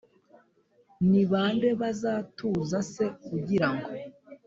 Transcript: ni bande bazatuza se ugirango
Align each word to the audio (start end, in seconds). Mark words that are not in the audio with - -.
ni 1.09 1.21
bande 1.31 1.69
bazatuza 1.81 2.77
se 2.91 3.05
ugirango 3.35 3.89